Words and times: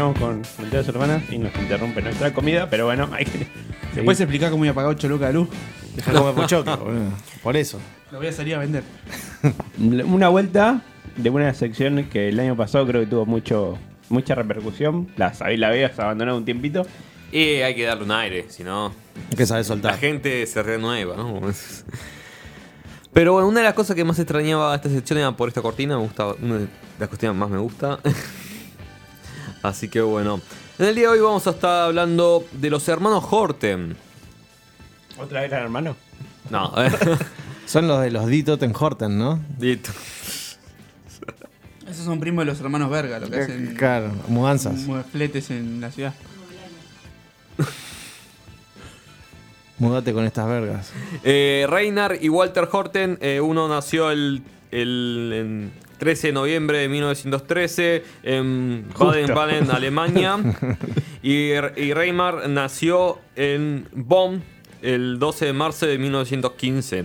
continuamos 0.00 0.18
con 0.18 0.62
Monteras 0.64 0.88
Hermanas 0.88 1.22
y 1.30 1.38
nos 1.38 1.54
interrumpe 1.56 2.00
nuestra 2.00 2.32
comida, 2.32 2.68
pero 2.70 2.86
bueno, 2.86 3.08
hay 3.12 3.24
que. 3.24 3.46
¿Se 3.94 4.02
puedes 4.02 4.20
explicar 4.20 4.50
cómo 4.50 4.64
iba 4.64 4.72
a 4.72 4.74
pagar 4.74 4.92
8 4.92 5.08
lucas 5.08 5.28
de 5.28 5.34
luz? 5.34 5.48
Deja 5.94 6.12
boludo. 6.20 7.12
Por 7.42 7.56
eso. 7.56 7.78
Lo 8.10 8.18
voy 8.18 8.28
a 8.28 8.32
salir 8.32 8.54
a 8.54 8.58
vender. 8.58 8.82
Una 9.78 10.28
vuelta 10.28 10.82
de 11.16 11.28
una 11.28 11.52
sección 11.52 12.04
que 12.04 12.28
el 12.28 12.40
año 12.40 12.56
pasado 12.56 12.86
creo 12.86 13.02
que 13.02 13.08
tuvo 13.08 13.26
mucho 13.26 13.78
mucha 14.08 14.34
repercusión. 14.34 15.08
La, 15.16 15.32
la 15.56 15.68
habías 15.68 15.98
abandonado 15.98 16.38
un 16.38 16.44
tiempito. 16.44 16.86
Y 17.32 17.60
hay 17.60 17.74
que 17.74 17.84
darle 17.84 18.04
un 18.04 18.12
aire, 18.12 18.46
si 18.48 18.64
no. 18.64 18.92
Que 19.36 19.44
saber 19.44 19.64
soltar. 19.64 19.92
La 19.92 19.98
gente 19.98 20.46
se 20.46 20.62
renueva, 20.62 21.16
¿no? 21.16 21.40
Pero 23.12 23.32
bueno, 23.34 23.48
una 23.48 23.60
de 23.60 23.64
las 23.66 23.74
cosas 23.74 23.96
que 23.96 24.04
más 24.04 24.18
extrañaba 24.18 24.74
esta 24.74 24.88
sección 24.88 25.18
era 25.18 25.36
por 25.36 25.48
esta 25.48 25.60
cortina. 25.60 25.96
Me 25.96 26.02
gustaba, 26.02 26.36
una 26.40 26.58
de 26.58 26.68
las 26.98 27.08
cortinas 27.08 27.34
más 27.34 27.50
me 27.50 27.58
gusta. 27.58 27.98
Así 29.62 29.88
que 29.88 30.00
bueno. 30.00 30.40
En 30.78 30.86
el 30.86 30.94
día 30.94 31.08
de 31.08 31.14
hoy 31.14 31.20
vamos 31.20 31.46
a 31.46 31.50
estar 31.50 31.82
hablando 31.82 32.44
de 32.52 32.70
los 32.70 32.88
hermanos 32.88 33.24
Horten. 33.30 33.96
¿Otra 35.18 35.42
vez 35.42 35.52
eran 35.52 35.64
hermanos? 35.64 35.96
No. 36.48 36.72
Son 37.66 37.86
los 37.86 38.00
de 38.00 38.10
los 38.10 38.26
Dito 38.26 38.58
Horten, 38.78 39.18
¿no? 39.18 39.38
Dito. 39.58 39.90
Esos 41.88 42.04
son 42.04 42.20
primos 42.20 42.42
de 42.42 42.52
los 42.52 42.60
hermanos 42.60 42.88
Verga, 42.88 43.18
lo 43.18 43.28
que 43.28 43.40
hacen. 43.40 43.74
Claro, 43.74 44.12
mudanzas. 44.28 44.86
Fletes 45.10 45.50
en 45.50 45.80
la 45.80 45.90
ciudad. 45.90 46.14
Mudate 49.78 50.12
con 50.12 50.24
estas 50.24 50.46
vergas. 50.46 50.92
Eh, 51.24 51.66
Reinar 51.68 52.18
y 52.20 52.28
Walter 52.28 52.68
Horten, 52.70 53.18
eh, 53.20 53.40
uno 53.40 53.66
nació 53.66 54.10
el, 54.10 54.42
el 54.70 55.32
en 55.34 55.72
13 56.00 56.28
de 56.28 56.32
noviembre 56.32 56.78
de 56.78 56.88
1913 56.88 58.04
en 58.22 58.86
Baden-Baden, 58.98 59.70
Alemania. 59.70 60.38
y, 61.22 61.50
y 61.52 61.92
Reimar 61.92 62.48
nació 62.48 63.18
en 63.36 63.86
Bonn 63.92 64.42
el 64.80 65.18
12 65.18 65.44
de 65.44 65.52
marzo 65.52 65.86
de 65.86 65.98
1915. 65.98 67.04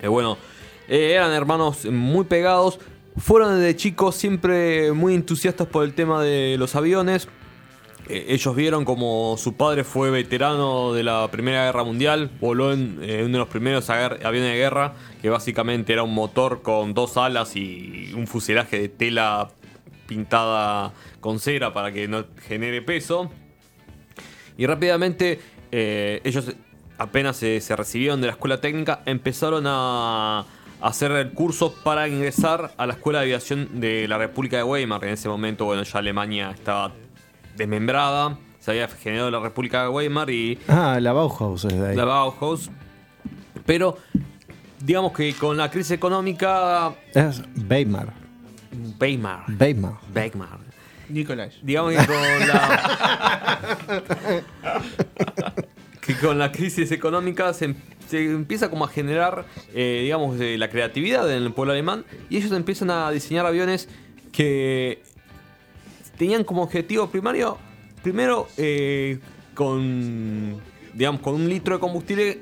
Eh, 0.00 0.08
bueno, 0.08 0.38
eh, 0.88 1.12
eran 1.12 1.32
hermanos 1.32 1.84
muy 1.84 2.24
pegados. 2.24 2.80
Fueron 3.18 3.60
desde 3.60 3.76
chicos 3.76 4.16
siempre 4.16 4.92
muy 4.92 5.14
entusiastas 5.14 5.68
por 5.68 5.84
el 5.84 5.92
tema 5.92 6.22
de 6.22 6.56
los 6.58 6.74
aviones. 6.76 7.28
Eh, 8.08 8.26
ellos 8.28 8.54
vieron 8.54 8.84
como 8.84 9.36
su 9.38 9.54
padre 9.54 9.82
fue 9.82 10.10
veterano 10.10 10.92
de 10.92 11.02
la 11.02 11.28
Primera 11.30 11.64
Guerra 11.64 11.84
Mundial, 11.84 12.30
voló 12.40 12.72
en 12.72 12.98
eh, 13.02 13.22
uno 13.24 13.32
de 13.32 13.38
los 13.38 13.48
primeros 13.48 13.88
aviones 13.88 14.50
de 14.50 14.56
guerra, 14.56 14.94
que 15.22 15.30
básicamente 15.30 15.92
era 15.92 16.02
un 16.02 16.12
motor 16.12 16.62
con 16.62 16.92
dos 16.92 17.16
alas 17.16 17.56
y 17.56 18.12
un 18.14 18.26
fuselaje 18.26 18.78
de 18.78 18.88
tela 18.88 19.50
pintada 20.06 20.92
con 21.20 21.40
cera 21.40 21.72
para 21.72 21.92
que 21.92 22.06
no 22.06 22.26
genere 22.46 22.82
peso. 22.82 23.30
Y 24.58 24.66
rápidamente 24.66 25.40
eh, 25.72 26.20
ellos 26.24 26.54
apenas 26.98 27.36
se, 27.36 27.60
se 27.60 27.74
recibieron 27.74 28.20
de 28.20 28.26
la 28.26 28.32
escuela 28.34 28.60
técnica, 28.60 29.02
empezaron 29.06 29.64
a 29.66 30.44
hacer 30.82 31.10
el 31.12 31.32
curso 31.32 31.74
para 31.82 32.06
ingresar 32.08 32.74
a 32.76 32.86
la 32.86 32.92
Escuela 32.92 33.20
de 33.20 33.24
Aviación 33.24 33.80
de 33.80 34.06
la 34.06 34.18
República 34.18 34.58
de 34.58 34.64
Weimar. 34.64 35.02
En 35.04 35.14
ese 35.14 35.30
momento, 35.30 35.64
bueno, 35.64 35.82
ya 35.82 35.98
Alemania 35.98 36.50
estaba 36.50 36.92
desmembrada. 37.56 38.38
Se 38.60 38.70
había 38.70 38.88
generado 38.88 39.30
la 39.30 39.40
República 39.40 39.82
de 39.82 39.88
Weimar 39.88 40.30
y. 40.30 40.58
Ah, 40.68 40.98
la 41.00 41.12
Bauhaus 41.12 41.64
es 41.64 41.78
de 41.78 41.88
ahí. 41.88 41.96
La 41.96 42.04
Bauhaus. 42.04 42.70
Pero, 43.66 43.98
digamos 44.80 45.12
que 45.12 45.34
con 45.34 45.56
la 45.56 45.70
crisis 45.70 45.92
económica. 45.92 46.94
Es 47.12 47.42
Weimar. 47.68 48.12
Weimar. 49.00 49.44
Weimar. 49.60 49.94
Weimar. 50.14 50.58
Nicolás. 51.08 51.54
Digamos 51.62 51.92
que 51.92 52.06
con 52.06 52.48
la. 52.48 53.60
que 56.00 56.14
con 56.16 56.38
la 56.38 56.52
crisis 56.52 56.90
económica 56.92 57.52
se, 57.54 57.74
se 58.08 58.24
empieza 58.24 58.70
como 58.70 58.84
a 58.84 58.88
generar, 58.88 59.46
eh, 59.74 60.00
digamos, 60.02 60.38
de 60.38 60.58
la 60.58 60.68
creatividad 60.68 61.30
en 61.30 61.42
el 61.42 61.52
pueblo 61.52 61.72
alemán. 61.72 62.04
Y 62.28 62.38
ellos 62.38 62.52
empiezan 62.52 62.90
a 62.90 63.10
diseñar 63.10 63.46
aviones 63.46 63.88
que 64.32 65.02
tenían 66.16 66.44
como 66.44 66.62
objetivo 66.62 67.08
primario, 67.08 67.58
primero, 68.02 68.48
eh, 68.56 69.18
con, 69.54 70.60
digamos, 70.92 71.20
con 71.20 71.34
un 71.34 71.48
litro 71.48 71.74
de 71.74 71.80
combustible, 71.80 72.40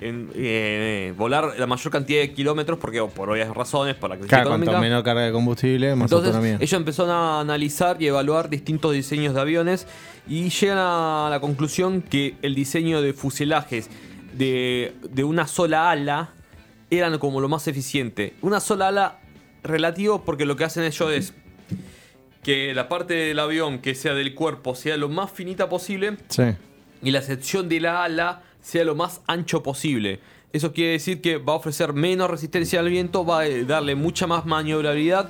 en, 0.00 0.30
eh, 0.34 1.12
volar 1.16 1.54
la 1.58 1.66
mayor 1.66 1.92
cantidad 1.92 2.20
de 2.20 2.32
kilómetros, 2.32 2.78
porque 2.78 3.02
por 3.02 3.30
obvias 3.30 3.54
razones, 3.54 3.94
para 3.96 4.14
la 4.14 4.20
crisis 4.20 4.30
Claro, 4.30 4.48
cuanto 4.50 4.80
menor 4.80 5.04
carga 5.04 5.22
de 5.22 5.32
combustible, 5.32 5.94
más 5.94 6.10
Entonces, 6.10 6.34
autonomía. 6.34 6.56
ellos 6.56 6.72
empezaron 6.72 7.10
a 7.10 7.40
analizar 7.40 8.00
y 8.00 8.06
evaluar 8.06 8.48
distintos 8.48 8.92
diseños 8.92 9.34
de 9.34 9.40
aviones 9.40 9.86
y 10.26 10.48
llegan 10.48 10.78
a 10.78 11.28
la 11.30 11.38
conclusión 11.40 12.02
que 12.02 12.36
el 12.42 12.54
diseño 12.54 13.02
de 13.02 13.12
fuselajes 13.12 13.90
de, 14.32 14.94
de 15.10 15.24
una 15.24 15.46
sola 15.46 15.90
ala 15.90 16.30
eran 16.90 17.18
como 17.18 17.40
lo 17.40 17.48
más 17.48 17.68
eficiente. 17.68 18.34
Una 18.40 18.60
sola 18.60 18.88
ala 18.88 19.18
relativo 19.62 20.24
porque 20.24 20.46
lo 20.46 20.56
que 20.56 20.64
hacen 20.64 20.84
ellos 20.84 21.12
es 21.12 21.34
que 22.42 22.72
la 22.74 22.88
parte 22.88 23.14
del 23.14 23.38
avión 23.38 23.80
que 23.80 23.94
sea 23.94 24.14
del 24.14 24.34
cuerpo 24.34 24.74
sea 24.74 24.96
lo 24.96 25.08
más 25.08 25.30
finita 25.30 25.68
posible 25.68 26.16
Sí. 26.28 26.44
y 27.02 27.10
la 27.10 27.22
sección 27.22 27.68
de 27.68 27.80
la 27.80 28.02
ala 28.04 28.42
sea 28.62 28.84
lo 28.84 28.94
más 28.94 29.20
ancho 29.26 29.62
posible. 29.62 30.20
Eso 30.52 30.72
quiere 30.72 30.92
decir 30.92 31.20
que 31.20 31.36
va 31.36 31.52
a 31.52 31.56
ofrecer 31.56 31.92
menos 31.92 32.28
resistencia 32.30 32.80
al 32.80 32.88
viento, 32.88 33.24
va 33.24 33.40
a 33.42 33.48
darle 33.66 33.94
mucha 33.94 34.26
más 34.26 34.46
maniobrabilidad 34.46 35.28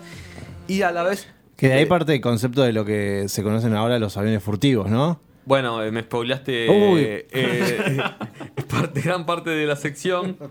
y 0.66 0.82
a 0.82 0.91
la 0.93 1.03
vez... 1.03 1.28
Que 1.56 1.69
de 1.69 1.75
ahí 1.75 1.82
eh, 1.82 1.87
parte 1.87 2.15
el 2.15 2.21
concepto 2.22 2.62
de 2.62 2.72
lo 2.72 2.84
que 2.87 3.25
se 3.28 3.42
conocen 3.42 3.75
ahora 3.75 3.98
los 3.98 4.16
aviones 4.16 4.42
furtivos, 4.42 4.88
¿no? 4.88 5.21
Bueno, 5.44 5.82
eh, 5.82 5.91
me 5.91 6.03
spoileaste 6.03 6.71
Uy. 6.71 7.00
eh, 7.03 7.27
eh, 7.32 7.98
parte, 8.71 9.00
gran 9.03 9.27
parte 9.27 9.50
de 9.50 9.66
la 9.66 9.77
sección. 9.77 10.37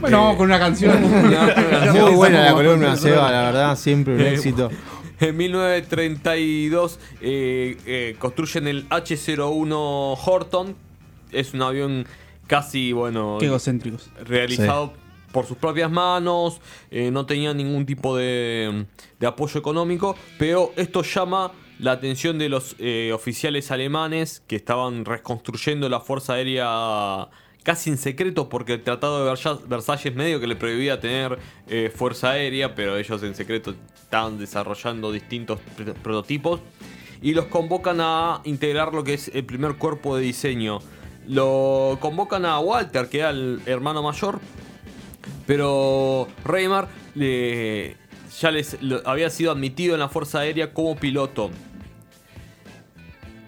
Bueno, 0.00 0.22
vamos 0.22 0.36
con 0.36 0.46
una 0.46 0.58
canción. 0.58 0.98
Muy 1.92 2.12
buena 2.14 2.42
la 2.42 2.52
columna, 2.54 2.96
Seba, 2.96 3.30
la 3.30 3.42
verdad, 3.42 3.76
siempre 3.76 4.14
un 4.14 4.20
Eh, 4.22 4.32
éxito. 4.32 4.70
En 5.20 5.36
1932 5.36 6.98
eh, 7.20 7.76
eh, 7.86 8.16
construyen 8.18 8.66
el 8.68 8.86
H-01 8.90 10.18
Horton. 10.24 10.76
Es 11.30 11.54
un 11.54 11.62
avión 11.62 12.06
casi, 12.46 12.92
bueno, 12.92 13.36
Qué 13.38 13.46
egocéntricos. 13.46 14.10
realizado 14.24 14.92
por 15.32 15.46
sus 15.46 15.56
propias 15.56 15.90
manos. 15.90 16.60
eh, 16.90 17.10
no 17.10 17.26
tenía 17.26 17.54
ningún 17.54 17.86
tipo 17.86 18.16
de, 18.16 18.86
de 19.18 19.26
apoyo 19.26 19.58
económico. 19.60 20.16
Pero 20.38 20.72
esto 20.76 21.02
llama 21.02 21.52
la 21.78 21.92
atención 21.92 22.38
de 22.38 22.48
los 22.48 22.76
eh, 22.78 23.10
oficiales 23.14 23.70
alemanes 23.70 24.42
que 24.46 24.56
estaban 24.56 25.04
reconstruyendo 25.04 25.88
la 25.88 26.00
Fuerza 26.00 26.34
Aérea 26.34 27.28
casi 27.62 27.90
en 27.90 27.98
secreto 27.98 28.48
porque 28.48 28.74
el 28.74 28.82
Tratado 28.82 29.18
de 29.24 29.30
Versa- 29.30 29.58
Versalles 29.66 30.14
medio 30.14 30.40
que 30.40 30.46
le 30.46 30.56
prohibía 30.56 31.00
tener 31.00 31.38
eh, 31.68 31.92
fuerza 31.94 32.30
aérea, 32.30 32.74
pero 32.74 32.96
ellos 32.96 33.22
en 33.22 33.34
secreto 33.34 33.74
estaban 33.94 34.38
desarrollando 34.38 35.12
distintos 35.12 35.60
pr- 35.78 35.94
prototipos 35.94 36.60
y 37.22 37.34
los 37.34 37.46
convocan 37.46 37.98
a 38.00 38.40
integrar 38.44 38.94
lo 38.94 39.04
que 39.04 39.14
es 39.14 39.30
el 39.34 39.44
primer 39.44 39.74
cuerpo 39.74 40.16
de 40.16 40.22
diseño. 40.22 40.78
Lo 41.28 41.98
convocan 42.00 42.44
a 42.46 42.58
Walter, 42.60 43.08
que 43.08 43.18
era 43.18 43.30
el 43.30 43.60
hermano 43.66 44.02
mayor, 44.02 44.40
pero 45.46 46.28
Reymar 46.44 46.88
ya 47.14 48.50
les 48.50 48.76
había 49.04 49.28
sido 49.30 49.52
admitido 49.52 49.94
en 49.94 50.00
la 50.00 50.08
Fuerza 50.08 50.40
Aérea 50.40 50.72
como 50.72 50.96
piloto. 50.96 51.50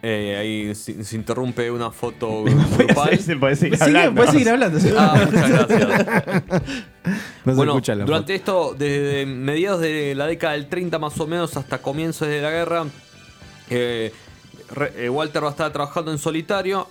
Eh, 0.05 0.37
ahí 0.37 0.75
se, 0.75 1.05
se 1.05 1.15
interrumpe 1.17 1.71
una 1.71 1.91
foto 1.93 2.43
grupal. 2.77 3.19
Se 3.21 3.37
puede 3.37 3.55
seguir 3.57 3.81
hablando. 3.83 4.15
puedes 4.17 4.33
seguir 4.33 4.49
hablando. 4.51 4.81
sí. 4.81 4.91
Ah, 4.99 5.27
muchas 5.31 5.49
gracias. 5.69 6.63
No 7.45 7.53
se 7.53 7.57
bueno, 7.57 7.81
durante 8.07 8.35
esto, 8.37 8.77
desde 8.79 9.27
mediados 9.27 9.81
de 9.81 10.15
la 10.15 10.27
década 10.29 10.53
del 10.53 10.69
30 10.69 11.01
más 11.01 11.19
o 11.19 11.27
menos 11.27 11.57
hasta 11.57 11.79
comienzos 11.79 12.29
de 12.29 12.41
la 12.41 12.51
guerra, 12.51 12.85
eh, 13.71 14.13
eh, 14.97 15.09
Walter 15.09 15.43
va 15.43 15.49
a 15.49 15.51
estar 15.51 15.73
trabajando 15.73 16.13
en 16.13 16.19
solitario, 16.19 16.89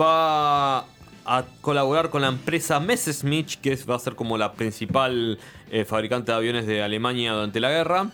va 0.00 0.78
a 1.24 1.44
colaborar 1.60 2.08
con 2.10 2.22
la 2.22 2.28
empresa 2.28 2.78
Messerschmitt, 2.78 3.56
que 3.60 3.72
es- 3.72 3.88
va 3.88 3.96
a 3.96 3.98
ser 3.98 4.14
como 4.14 4.38
la 4.38 4.52
principal 4.52 5.38
eh, 5.72 5.84
fabricante 5.84 6.30
de 6.30 6.36
aviones 6.38 6.66
de 6.68 6.80
Alemania 6.82 7.32
durante 7.32 7.58
la 7.58 7.70
guerra. 7.70 8.10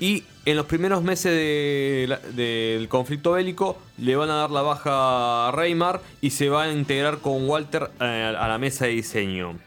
Y 0.00 0.24
en 0.50 0.56
los 0.56 0.66
primeros 0.66 1.02
meses 1.02 1.32
del 2.34 2.88
conflicto 2.88 3.32
bélico 3.32 3.78
le 3.98 4.16
van 4.16 4.30
a 4.30 4.36
dar 4.36 4.50
la 4.50 4.62
baja 4.62 5.48
a 5.48 5.52
Reymar 5.52 6.00
y 6.20 6.30
se 6.30 6.48
va 6.48 6.64
a 6.64 6.72
integrar 6.72 7.18
con 7.18 7.48
Walter 7.48 7.90
eh, 8.00 8.34
a 8.38 8.48
la 8.48 8.58
mesa 8.58 8.86
de 8.86 8.92
diseño. 8.92 9.58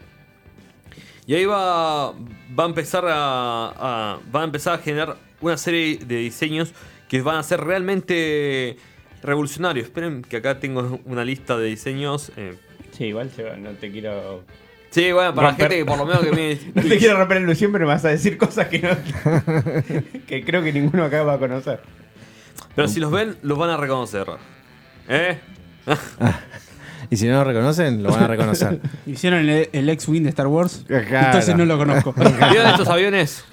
Y 1.26 1.34
ahí 1.34 1.44
va, 1.44 2.10
va 2.12 2.64
a 2.64 2.66
empezar 2.66 3.04
a, 3.08 4.18
va 4.34 4.40
a 4.40 4.44
empezar 4.44 4.74
a 4.74 4.78
generar 4.78 5.16
una 5.40 5.56
serie 5.56 5.98
de 5.98 6.16
diseños 6.16 6.72
que 7.08 7.22
van 7.22 7.36
a 7.36 7.42
ser 7.42 7.60
realmente 7.60 8.76
revolucionarios. 9.22 9.86
Esperen 9.86 10.22
que 10.22 10.38
acá 10.38 10.58
tengo 10.58 11.00
una 11.04 11.24
lista 11.24 11.56
de 11.56 11.68
diseños. 11.68 12.32
eh, 12.36 12.56
Sí, 12.96 13.04
igual 13.06 13.30
no 13.58 13.70
te 13.70 13.90
quiero 13.90 14.44
Sí, 14.92 15.10
bueno, 15.10 15.34
para 15.34 15.48
la 15.48 15.54
Romper- 15.56 15.60
gente 15.62 15.76
que 15.78 15.84
por 15.84 15.98
lo 15.98 16.06
menos 16.06 16.22
que 16.24 16.30
me. 16.32 16.58
No 16.82 16.88
te 16.88 16.98
quiero 16.98 17.16
romper 17.18 17.38
la 17.38 17.42
ilusión, 17.42 17.72
pero 17.72 17.86
me 17.86 17.92
vas 17.94 18.04
a 18.04 18.08
decir 18.10 18.38
cosas 18.38 18.68
que 18.68 18.78
no. 18.78 18.90
que 20.26 20.44
creo 20.44 20.62
que 20.62 20.72
ninguno 20.72 21.04
acá 21.04 21.22
va 21.24 21.34
a 21.34 21.38
conocer. 21.38 21.80
Pero 22.76 22.86
si 22.88 23.00
los 23.00 23.10
ven, 23.10 23.36
los 23.42 23.58
van 23.58 23.70
a 23.70 23.76
reconocer. 23.76 24.26
¿Eh? 25.08 25.38
Y 27.10 27.16
si 27.16 27.26
no 27.26 27.32
lo 27.34 27.44
reconocen, 27.44 28.02
lo 28.02 28.10
van 28.10 28.22
a 28.22 28.26
reconocer. 28.26 28.80
Hicieron 29.04 29.40
el, 29.46 29.68
el 29.70 29.88
X-Wing 29.90 30.22
de 30.22 30.30
Star 30.30 30.46
Wars. 30.46 30.82
Claro. 30.86 31.26
Entonces 31.26 31.54
no 31.56 31.66
lo 31.66 31.76
conozco. 31.76 32.14
¿Vieron 32.14 32.68
estos 32.70 32.88
aviones? 32.88 33.44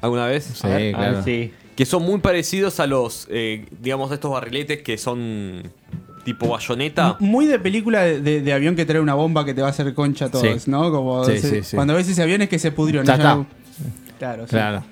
¿Alguna 0.00 0.26
vez? 0.26 0.44
Sí, 0.54 0.66
A 0.66 0.70
ver, 0.70 0.76
a 0.96 0.98
ver 1.00 1.08
claro. 1.10 1.22
si- 1.22 1.52
Que 1.76 1.84
son 1.86 2.02
muy 2.02 2.18
parecidos 2.18 2.80
a 2.80 2.88
los, 2.88 3.28
eh, 3.30 3.66
digamos, 3.80 4.10
estos 4.10 4.32
barriletes 4.32 4.82
que 4.82 4.98
son 4.98 5.62
tipo 6.34 6.48
bayoneta. 6.48 7.16
Muy 7.20 7.46
de 7.46 7.58
película 7.58 8.02
de, 8.02 8.20
de- 8.20 8.40
de 8.42 8.52
avión 8.52 8.76
que 8.76 8.84
trae 8.84 9.00
una 9.00 9.14
bomba 9.14 9.44
que 9.44 9.54
te 9.54 9.60
va 9.62 9.68
a 9.68 9.70
hacer 9.70 9.92
concha 9.94 10.26
a 10.26 10.30
todos, 10.30 10.62
Sí. 10.62 10.70
¿no? 10.70 10.90
Como 10.90 11.24
Sí, 11.24 11.32
ese- 11.32 11.50
sí, 11.50 11.62
sí. 11.62 11.76
cuando 11.76 11.94
ves 11.94 12.08
ese 12.08 12.22
avión 12.22 12.42
es 12.42 12.48
que 12.48 12.58
se 12.58 12.70
pudrió. 12.72 13.02
Ya 13.02 13.16
¿no? 13.16 13.42
está. 13.42 13.46
Claro, 14.18 14.42
sí. 14.44 14.50
Claro. 14.50 14.84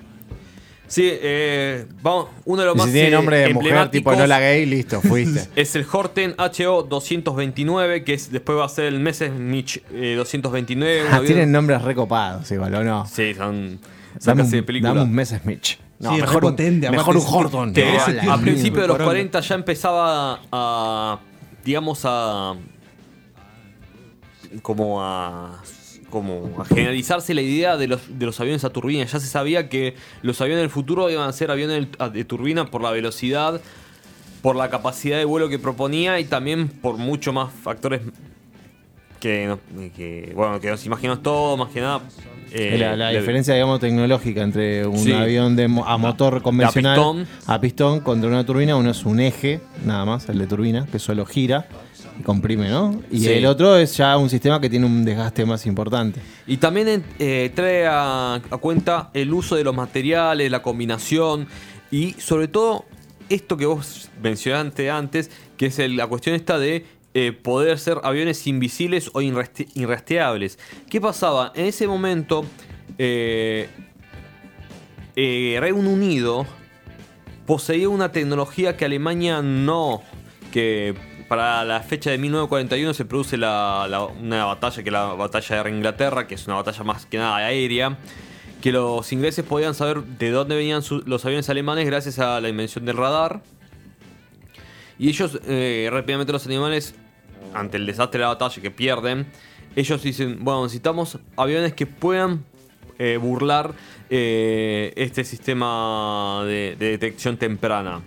Sí, 0.88 1.02
eh, 1.10 1.84
vamos, 2.00 2.28
uno 2.44 2.60
de 2.62 2.66
los 2.66 2.76
Y 2.76 2.78
más 2.78 2.86
si 2.86 2.92
tiene 2.92 3.08
eh, 3.08 3.10
nombre 3.10 3.38
de 3.38 3.52
mujer 3.54 3.90
tipo 3.90 4.12
Lola 4.12 4.38
Gay, 4.38 4.66
listo, 4.66 5.00
fuiste. 5.00 5.48
Es 5.56 5.74
el 5.74 5.84
Horten 5.90 6.36
HO 6.38 6.84
229, 6.84 8.04
que 8.04 8.14
es, 8.14 8.30
después 8.30 8.56
va 8.56 8.66
a 8.66 8.68
ser 8.68 8.84
el 8.84 9.00
Messerschmitt 9.00 9.78
eh, 9.92 10.14
229. 10.16 11.06
un 11.08 11.12
Ah, 11.12 11.20
tienen 11.26 11.50
nombres 11.50 11.82
recopados, 11.82 12.48
igual, 12.52 12.72
¿o 12.76 12.84
no? 12.84 13.04
Sí, 13.06 13.34
son 13.34 13.80
Dame 14.24 14.42
un, 14.44 14.50
de 14.50 14.62
película. 14.62 14.90
dame 14.94 15.02
un 15.02 15.12
Messerschmitt. 15.12 15.64
No, 15.98 16.14
Sí, 16.14 16.20
mejor, 16.20 16.44
un, 16.44 16.50
potente, 16.50 16.90
mejor 16.90 17.16
un 17.16 17.22
aparte, 17.22 17.37
Horton. 17.38 17.72
Te- 17.72 17.84
No, 18.25 18.32
a 18.32 18.38
principios 18.38 18.82
de 18.82 18.88
los 18.88 18.96
Corona. 18.96 19.04
40 19.06 19.40
ya 19.40 19.54
empezaba 19.54 20.40
a, 20.52 21.19
digamos, 21.64 22.00
a 22.04 22.54
como 24.62 25.02
a 25.02 25.62
como 26.10 26.54
a 26.60 26.64
generalizarse 26.64 27.34
la 27.34 27.43
idea 27.43 27.76
de 27.76 27.88
los, 27.88 28.00
de 28.19 28.26
los 28.26 28.38
aviones 28.40 28.64
a 28.64 28.70
turbina. 28.70 29.04
Ya 29.04 29.19
se 29.20 29.26
sabía 29.26 29.69
que 29.69 29.94
los 30.22 30.40
aviones 30.40 30.62
del 30.62 30.70
futuro 30.70 31.10
iban 31.10 31.28
a 31.28 31.32
ser 31.32 31.50
aviones 31.50 31.88
de- 31.99 32.10
de 32.10 32.25
turbina 32.25 32.66
por 32.66 32.81
la 32.81 32.90
velocidad, 32.92 33.60
por 34.40 34.54
la 34.54 34.70
capacidad 34.70 35.19
de 35.19 35.25
vuelo 35.25 35.49
que 35.49 35.58
proponía 35.58 36.20
y 36.20 36.25
también 36.25 36.69
por 36.69 36.96
mucho 36.96 37.32
más 37.32 37.52
factores 37.52 38.02
que, 39.20 39.46
no- 39.46 39.58
que, 39.94 40.32
bueno, 40.34 40.60
que 40.60 40.70
nos 40.70 40.84
imaginamos 40.86 41.22
todos, 41.22 41.58
más 41.58 41.70
que 41.70 41.80
nada. 41.80 42.00
eh, 42.52 42.78
la, 42.96 43.10
diferencia, 43.10 43.52
digamos, 43.54 43.80
tecnológica 43.80 44.42
entre 44.42 44.86
un 44.86 44.98
Sí. 44.98 45.12
avión 45.12 45.56
de, 45.56 45.64
a 45.64 45.96
motor 45.98 46.40
convencional 46.42 46.94
pistón. 46.96 47.26
a 47.46 47.60
pistón 47.60 48.00
contra 48.00 48.28
una 48.30 48.46
turbina, 48.46 48.76
uno 48.76 48.90
es 48.92 49.04
un 49.04 49.20
eje, 49.20 49.60
nada 49.84 50.04
más, 50.04 50.28
el 50.28 50.38
de 50.38 50.46
turbina, 50.46 50.86
que 50.90 50.98
solo 50.98 51.26
gira 51.26 51.66
y 52.18 52.22
comprime, 52.22 52.68
¿no? 52.70 53.02
Y 53.10 53.18
Sí. 53.20 53.28
el 53.32 53.44
otro 53.46 53.76
es 53.76 53.96
ya 53.96 54.16
un 54.16 54.30
sistema 54.30 54.60
que 54.60 54.70
tiene 54.70 54.86
un 54.86 55.04
desgaste 55.04 55.44
más 55.44 55.66
importante. 55.66 56.20
Y 56.46 56.56
también 56.58 57.04
eh, 57.18 57.50
trae 57.54 57.86
a, 57.86 58.36
a 58.36 58.56
cuenta 58.58 59.10
el 59.12 59.34
uso 59.34 59.56
de 59.56 59.64
los 59.64 59.74
materiales, 59.74 60.50
la 60.50 60.62
combinación 60.62 61.48
y 61.90 62.12
sobre 62.18 62.48
todo 62.48 62.84
esto 63.28 63.56
que 63.56 63.66
vos 63.66 64.08
mencionaste 64.22 64.88
antes, 64.88 65.30
que 65.56 65.66
es 65.66 65.78
el- 65.80 65.96
la 65.96 66.06
cuestión 66.06 66.36
esta 66.36 66.58
de 66.60 66.86
eh, 67.18 67.32
poder 67.32 67.78
ser 67.78 67.98
aviones 68.02 68.46
invisibles 68.46 69.08
o 69.14 69.22
inreste- 69.22 69.68
irrastreables. 69.74 70.58
¿Qué 70.90 71.00
pasaba? 71.00 71.50
En 71.54 71.64
ese 71.64 71.86
momento, 71.88 72.44
eh, 72.98 73.70
eh, 75.16 75.56
Reino 75.58 75.78
Unido 75.78 76.46
poseía 77.46 77.88
una 77.88 78.12
tecnología 78.12 78.76
que 78.76 78.84
Alemania 78.84 79.40
no, 79.40 80.02
que 80.52 80.94
para 81.26 81.64
la 81.64 81.80
fecha 81.80 82.10
de 82.10 82.18
1941 82.18 82.92
se 82.92 83.06
produce 83.06 83.38
la- 83.38 84.08
una 84.20 84.44
batalla, 84.44 84.82
que 84.82 84.88
es 84.90 84.92
la 84.92 85.04
batalla 85.14 85.62
de 85.64 85.70
Inglaterra, 85.70 86.26
que 86.26 86.34
es 86.34 86.46
una 86.46 86.56
batalla 86.56 86.84
más 86.84 87.06
que 87.06 87.16
nada 87.16 87.36
aérea, 87.36 87.96
que 88.60 88.72
los 88.72 89.10
ingleses 89.12 89.42
podían 89.44 89.72
saber 89.74 90.02
de 90.02 90.30
dónde 90.32 90.54
venían 90.54 90.82
los 91.06 91.24
aviones 91.24 91.48
alemanes 91.48 91.86
gracias 91.86 92.18
a 92.18 92.40
la 92.42 92.48
invención 92.50 92.84
del 92.84 92.98
radar. 92.98 93.42
Y 94.98 95.08
ellos, 95.08 95.38
eh, 95.46 95.88
rápidamente 95.90 96.32
los 96.32 96.44
alemanes, 96.46 96.94
ante 97.54 97.76
el 97.76 97.86
desastre 97.86 98.18
de 98.18 98.22
la 98.22 98.28
batalla 98.28 98.60
que 98.62 98.70
pierden, 98.70 99.26
ellos 99.74 100.02
dicen, 100.02 100.38
bueno, 100.42 100.64
necesitamos 100.64 101.18
aviones 101.36 101.74
que 101.74 101.86
puedan 101.86 102.44
eh, 102.98 103.18
burlar 103.20 103.74
eh, 104.08 104.92
este 104.96 105.24
sistema 105.24 106.42
de, 106.44 106.76
de 106.78 106.90
detección 106.92 107.36
temprana. 107.36 108.00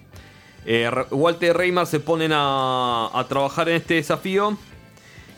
Eh, 0.66 0.90
Walter 1.12 1.50
y 1.50 1.54
Reimar 1.54 1.86
se 1.88 2.00
ponen 2.00 2.32
a, 2.34 3.10
a 3.14 3.28
trabajar 3.28 3.70
en 3.70 3.76
este 3.76 3.96
desafío 3.96 4.58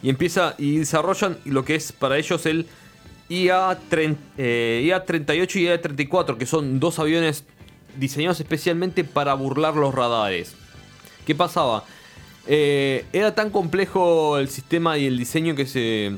y 0.01 0.09
empieza 0.09 0.55
y 0.57 0.77
desarrollan 0.77 1.37
lo 1.45 1.63
que 1.63 1.75
es 1.75 1.91
para 1.91 2.17
ellos 2.17 2.45
el 2.45 2.65
IA, 3.29 3.77
tren- 3.89 4.17
eh, 4.37 4.81
IA-38 4.85 5.55
y 5.55 5.65
IA-34, 5.67 6.37
que 6.37 6.45
son 6.45 6.79
dos 6.79 6.99
aviones 6.99 7.45
diseñados 7.97 8.39
especialmente 8.39 9.03
para 9.03 9.33
burlar 9.35 9.75
los 9.75 9.93
radares. 9.93 10.55
¿Qué 11.25 11.35
pasaba? 11.35 11.83
Eh, 12.47 13.05
era 13.13 13.35
tan 13.35 13.49
complejo 13.49 14.37
el 14.37 14.49
sistema 14.49 14.97
y 14.97 15.05
el 15.05 15.17
diseño 15.17 15.55
que 15.55 15.65
se, 15.65 16.15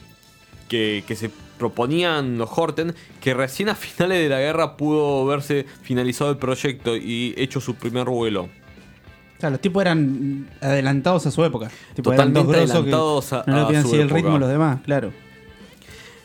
que, 0.70 1.04
que 1.08 1.16
se 1.16 1.30
proponían 1.58 2.38
los 2.38 2.50
Horten 2.58 2.96
que 3.22 3.34
recién 3.34 3.70
a 3.70 3.76
finales 3.76 4.20
de 4.22 4.30
la 4.30 4.40
guerra 4.40 4.76
pudo 4.78 5.26
verse 5.26 5.66
finalizado 5.84 6.32
el 6.32 6.38
proyecto 6.38 6.96
y 6.96 7.34
hecho 7.38 7.60
su 7.62 7.76
primer 7.76 8.06
vuelo. 8.06 8.44
O 8.44 9.40
sea, 9.40 9.50
los 9.50 9.60
tipos 9.60 9.82
eran 9.82 10.50
adelantados 10.62 11.26
a 11.28 11.32
su 11.32 11.44
época. 11.44 11.70
Tipo, 11.94 12.12
Totalmente 12.12 12.50
que 12.52 12.58
adelantados 12.58 13.34
a- 13.34 13.44
No 13.46 13.68
a 13.68 13.82
su 13.82 13.94
el 13.96 14.02
época. 14.02 14.16
ritmo 14.16 14.38
los 14.40 14.50
demás, 14.50 14.80
claro. 14.86 15.12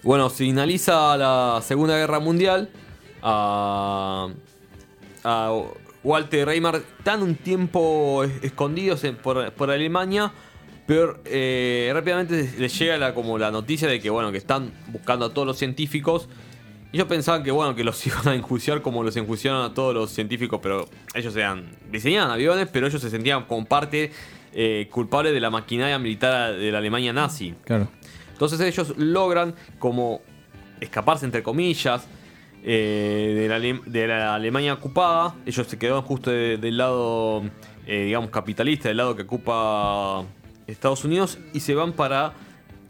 Bueno, 0.05 0.31
finaliza 0.31 1.17
la 1.17 1.61
Segunda 1.63 1.97
Guerra 1.97 2.21
Mundial. 2.21 2.71
A, 3.21 4.29
a 5.25 5.53
Walter 6.05 6.41
y 6.41 6.45
Reimar 6.45 6.77
están 6.99 7.23
un 7.23 7.35
tiempo 7.35 8.25
es- 8.25 8.45
escondidos 8.45 9.03
por, 9.23 9.53
por 9.53 9.71
Alemania. 9.71 10.33
Pero 10.87 11.19
eh, 11.27 11.91
rápidamente 11.93 12.51
les 12.59 12.79
llega 12.79 12.97
la, 12.97 13.13
como 13.13 13.37
la 13.37 13.51
noticia 13.51 13.87
de 13.89 14.01
que 14.01 14.09
bueno 14.09 14.33
que 14.33 14.39
están 14.39 14.73
buscando 14.89 15.27
a 15.27 15.35
todos 15.35 15.47
los 15.47 15.59
científicos. 15.59 16.29
Ellos 16.91 17.07
pensaban 17.07 17.43
que 17.43 17.51
bueno 17.51 17.75
que 17.75 17.85
los 17.85 18.07
iban 18.07 18.27
a 18.29 18.35
enjuiciar 18.35 18.81
como 18.81 19.03
los 19.03 19.15
enjuiciaron 19.17 19.63
a 19.71 19.75
todos 19.75 19.93
los 19.95 20.11
científicos, 20.11 20.61
pero 20.63 20.89
ellos 21.15 21.37
eran 21.37 21.77
diseñaban 21.93 22.31
aviones, 22.31 22.69
pero 22.73 22.87
ellos 22.87 23.03
se 23.03 23.11
sentían 23.11 23.45
como 23.45 23.67
parte 23.67 24.11
eh, 24.55 24.89
culpable 24.91 25.31
de 25.33 25.41
la 25.41 25.51
maquinaria 25.51 25.99
militar 25.99 26.57
de 26.57 26.73
la 26.73 26.79
Alemania 26.79 27.13
nazi. 27.13 27.55
Claro. 27.65 27.89
Entonces 28.33 28.59
ellos 28.61 28.95
logran 28.97 29.55
como 29.79 30.23
escaparse 30.81 31.27
entre 31.27 31.43
comillas 31.43 32.07
eh, 32.65 33.35
de, 33.37 33.49
la, 33.49 33.57
Ale- 33.57 33.81
de 33.87 34.07
la 34.07 34.35
Alemania 34.35 34.75
ocupada. 34.75 35.35
Ellos 35.47 35.67
se 35.67 35.79
quedaron 35.79 36.03
justo 36.03 36.31
de- 36.31 36.57
del 36.59 36.77
lado, 36.79 37.43
eh, 37.87 38.05
digamos, 38.05 38.31
capitalista, 38.31 38.89
del 38.89 38.97
lado 38.99 39.17
que 39.17 39.23
ocupa 39.23 40.25
Estados 40.67 41.05
Unidos 41.05 41.39
y 41.53 41.61
se 41.61 41.75
van 41.75 41.93
para 41.93 42.33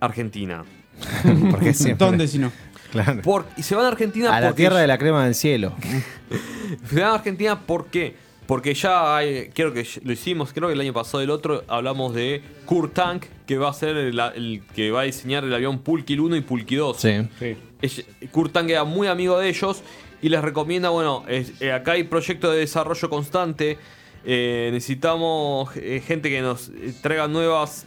Argentina. 0.00 0.64
Porque 1.50 1.74
siempre. 1.74 2.06
¿Dónde 2.06 2.26
si 2.28 2.38
no? 2.38 2.50
Claro. 2.90 3.20
Por- 3.22 3.44
y 3.56 3.62
se 3.62 3.74
van 3.74 3.84
a 3.84 3.88
Argentina 3.88 4.34
A 4.34 4.40
la 4.40 4.48
porque 4.48 4.62
tierra 4.62 4.78
de 4.78 4.86
la 4.86 4.96
crema 4.98 5.24
del 5.24 5.34
cielo. 5.34 5.74
Se 6.88 7.00
van 7.00 7.10
a 7.10 7.14
Argentina 7.14 7.60
¿por 7.60 7.86
qué? 7.86 8.16
Porque 8.48 8.72
ya 8.72 9.14
hay, 9.16 9.50
creo 9.54 9.72
que 9.74 9.86
lo 10.02 10.10
hicimos, 10.12 10.52
creo 10.54 10.68
que 10.68 10.74
el 10.74 10.80
año 10.80 10.94
pasado 10.94 11.22
el 11.22 11.28
otro 11.30 11.62
hablamos 11.68 12.14
de 12.14 12.42
Kurt 12.64 12.94
Tank, 12.94 13.26
que 13.46 13.58
va 13.58 13.68
a 13.68 13.72
ser 13.74 13.96
el, 13.96 14.18
el 14.18 14.62
que 14.74 14.90
va 14.90 15.02
a 15.02 15.04
diseñar 15.04 15.44
el 15.44 15.52
avión 15.54 15.80
Pulkil 15.80 16.18
1 16.18 16.36
y 16.36 16.40
Pulkil 16.40 16.78
2. 16.78 16.96
Sí. 16.96 17.28
Sí. 17.38 18.04
Kurt 18.32 18.52
Tank 18.54 18.70
era 18.70 18.84
muy 18.84 19.06
amigo 19.06 19.38
de 19.38 19.50
ellos 19.50 19.82
y 20.22 20.30
les 20.30 20.40
recomienda, 20.40 20.88
bueno, 20.88 21.24
es- 21.28 21.60
eh, 21.60 21.72
acá 21.72 21.92
hay 21.92 22.04
proyectos 22.04 22.52
de 22.54 22.60
desarrollo 22.60 23.10
constante, 23.10 23.76
eh, 24.24 24.70
necesitamos 24.72 25.70
eh, 25.76 26.02
gente 26.04 26.30
que 26.30 26.40
nos 26.40 26.72
traiga 27.02 27.28
nuevas 27.28 27.86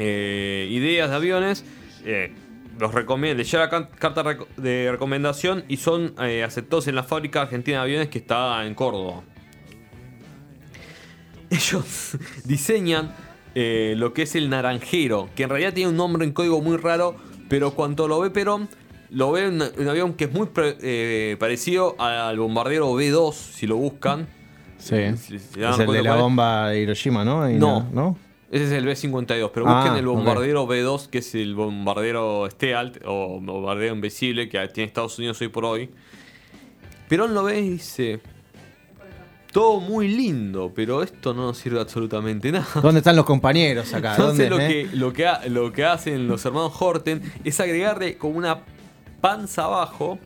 eh, 0.00 0.66
ideas 0.70 1.10
de 1.10 1.16
aviones. 1.16 1.64
eh, 2.04 2.32
los 2.78 2.92
recomienda, 2.92 3.38
les 3.38 3.50
llega 3.50 3.70
la 3.70 3.88
carta 3.88 4.22
de 4.58 4.88
recomendación 4.92 5.64
y 5.66 5.78
son 5.78 6.12
eh, 6.20 6.42
aceptados 6.44 6.86
en 6.88 6.94
la 6.94 7.04
fábrica 7.04 7.40
argentina 7.40 7.78
de 7.78 7.82
aviones 7.84 8.08
que 8.08 8.18
está 8.18 8.66
en 8.66 8.74
Córdoba. 8.74 9.22
Ellos 11.50 12.16
diseñan 12.44 13.14
eh, 13.54 13.94
lo 13.96 14.12
que 14.12 14.22
es 14.22 14.34
el 14.34 14.48
naranjero, 14.50 15.28
que 15.34 15.44
en 15.44 15.48
realidad 15.50 15.72
tiene 15.72 15.90
un 15.90 15.96
nombre 15.96 16.24
en 16.24 16.32
código 16.32 16.60
muy 16.60 16.76
raro, 16.76 17.16
pero 17.48 17.72
cuando 17.72 18.08
lo 18.08 18.20
ve 18.20 18.30
Perón, 18.30 18.68
lo 19.10 19.32
ve 19.32 19.48
un, 19.48 19.62
un 19.78 19.88
avión 19.88 20.14
que 20.14 20.24
es 20.24 20.32
muy 20.32 20.48
eh, 20.56 21.36
parecido 21.38 21.94
al 22.00 22.38
bombardero 22.38 22.92
B2, 22.92 23.32
si 23.32 23.66
lo 23.66 23.76
buscan. 23.76 24.26
Sí. 24.78 24.96
Si- 25.16 25.38
si 25.38 25.62
Es 25.62 25.78
el 25.78 25.86
de 25.90 26.02
la 26.02 26.16
bomba 26.16 26.68
de 26.70 26.80
Hiroshima, 26.82 27.24
¿no? 27.24 27.48
No. 27.48 27.88
¿no? 27.92 28.18
Ese 28.50 28.64
es 28.66 28.72
el 28.72 28.84
B-52, 28.84 29.50
pero 29.52 29.66
Ah, 29.68 29.80
busquen 29.82 29.96
el 29.98 30.06
ok. 30.06 30.14
bombardero 30.16 30.66
B2, 30.68 31.08
que 31.08 31.18
es 31.18 31.34
el 31.34 31.54
bombardero 31.54 32.48
Stealth 32.50 32.98
o 33.04 33.40
bombardero 33.40 33.94
invisible 33.94 34.48
que 34.48 34.58
tiene 34.68 34.86
Estados 34.86 35.18
Unidos 35.18 35.40
hoy 35.40 35.48
por 35.48 35.64
hoy. 35.64 35.90
Perón 37.08 37.34
lo 37.34 37.42
ve 37.44 37.60
y 37.60 37.70
dice: 37.70 38.20
todo 39.56 39.80
muy 39.80 40.06
lindo, 40.08 40.70
pero 40.74 41.02
esto 41.02 41.32
no 41.32 41.46
nos 41.46 41.56
sirve 41.56 41.80
absolutamente 41.80 42.52
nada. 42.52 42.66
¿Dónde 42.82 42.98
están 42.98 43.16
los 43.16 43.24
compañeros 43.24 43.94
acá? 43.94 44.10
Entonces 44.10 44.50
¿Dónde, 44.50 44.50
lo, 44.50 44.60
eh? 44.60 44.68
que, 44.90 44.96
lo, 44.96 45.12
que 45.14 45.26
ha- 45.26 45.46
lo 45.48 45.72
que 45.72 45.82
hacen 45.84 46.28
los 46.28 46.44
hermanos 46.44 46.72
Horten 46.78 47.22
es 47.42 47.58
agregarle 47.58 48.18
como 48.18 48.36
una 48.36 48.58
panza 49.22 49.64
abajo 49.64 50.18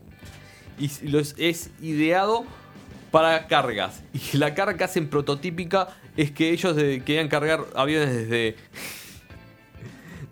y 0.80 0.90
los, 1.08 1.36
es 1.38 1.70
ideado 1.80 2.44
para 3.12 3.46
cargas. 3.46 4.02
Y 4.32 4.36
la 4.36 4.52
carga 4.52 4.76
que 4.76 4.82
hacen 4.82 5.08
prototípica 5.08 5.88
es 6.16 6.32
que 6.32 6.50
ellos 6.50 6.74
de- 6.74 7.00
querían 7.04 7.28
cargar 7.28 7.66
aviones 7.76 8.12
desde, 8.12 8.56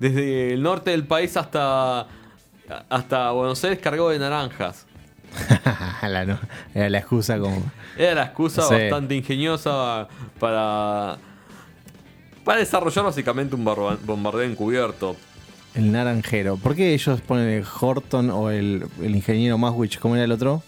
desde 0.00 0.54
el 0.54 0.62
norte 0.62 0.90
del 0.90 1.04
país 1.06 1.36
hasta, 1.36 2.08
hasta 2.88 3.30
Buenos 3.30 3.62
Aires 3.62 3.78
cargado 3.78 4.08
de 4.10 4.18
naranjas. 4.18 4.86
La 6.02 6.24
no- 6.24 6.38
era 6.74 6.88
la 6.90 6.98
excusa 6.98 7.38
como. 7.38 7.62
Era 7.96 8.14
la 8.14 8.24
excusa 8.24 8.62
bastante 8.68 9.14
ingeniosa 9.14 10.08
para, 10.38 11.18
para 12.44 12.60
desarrollar 12.60 13.04
básicamente 13.04 13.54
un 13.54 13.64
bombardeo 13.64 14.42
encubierto. 14.42 15.16
El 15.74 15.92
naranjero. 15.92 16.56
¿Por 16.56 16.74
qué 16.74 16.94
ellos 16.94 17.20
ponen 17.20 17.48
el 17.48 17.64
Horton 17.80 18.30
o 18.30 18.50
el, 18.50 18.84
el 19.00 19.14
ingeniero 19.14 19.58
Maswich? 19.58 19.98
¿Cómo 19.98 20.14
era 20.16 20.24
el 20.24 20.32
otro? 20.32 20.62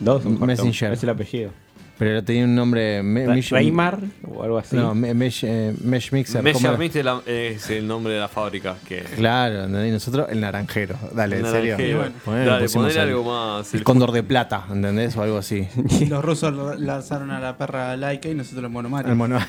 Dos. 0.00 0.24
Messenger. 0.24 0.92
Es 0.92 1.02
el 1.02 1.10
apellido. 1.10 1.50
Pero 1.98 2.22
tenía 2.22 2.44
un 2.44 2.54
nombre. 2.54 3.02
Me- 3.02 3.26
Ra- 3.26 3.34
Mish- 3.34 3.50
Reymar 3.50 3.98
o 4.24 4.42
algo 4.44 4.58
así. 4.58 4.76
No, 4.76 4.94
Me- 4.94 5.14
Mesh, 5.14 5.42
eh, 5.44 5.74
Mesh 5.82 6.12
Mixer. 6.12 6.36
¿cómo 6.42 6.48
era? 6.48 6.58
Messerschmitt 6.78 6.96
es, 6.96 7.04
la- 7.04 7.22
es 7.26 7.70
el 7.70 7.88
nombre 7.88 8.12
de 8.14 8.20
la 8.20 8.28
fábrica. 8.28 8.76
Que, 8.86 9.00
Claro, 9.02 9.64
¿entendés? 9.64 9.88
y 9.88 9.92
nosotros 9.92 10.26
el 10.30 10.40
naranjero. 10.40 10.94
Dale, 11.12 11.36
en 11.38 11.42
Naranjero. 11.42 11.76
serio. 11.76 11.96
Bueno, 11.98 12.12
Ponele, 12.24 12.44
Dale, 12.46 12.66
el- 12.92 12.98
algo 13.00 13.24
más. 13.24 13.74
El 13.74 13.82
cóndor 13.82 14.12
de 14.12 14.22
plata, 14.22 14.64
¿entendés? 14.72 15.16
O 15.16 15.22
algo 15.22 15.38
así. 15.38 15.66
Los 16.08 16.24
rusos 16.24 16.78
lanzaron 16.78 17.30
a 17.32 17.40
la 17.40 17.58
perra 17.58 17.96
Laika 17.96 18.28
y 18.28 18.34
nosotros 18.34 18.62
los 18.62 18.70
monomares. 18.72 19.10
El 19.10 19.16
mono. 19.16 19.38